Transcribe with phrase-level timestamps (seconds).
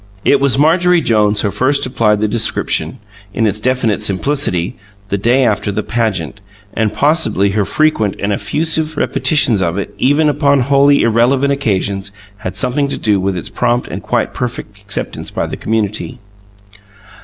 [0.25, 2.97] It was Marjorie Jones who first applied the description,
[3.35, 4.75] in its definite simplicity,
[5.09, 6.41] the day after the "pageant,"
[6.73, 12.55] and, possibly, her frequent and effusive repetitions of it, even upon wholly irrelevant occasions, had
[12.57, 16.17] something to do with its prompt and quite perfect acceptance by the community.